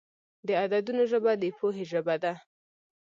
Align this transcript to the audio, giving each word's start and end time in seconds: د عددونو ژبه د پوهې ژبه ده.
د 0.47 0.49
عددونو 0.61 1.03
ژبه 1.11 1.31
د 1.41 1.43
پوهې 1.57 1.83
ژبه 1.91 2.15
ده. 2.23 2.33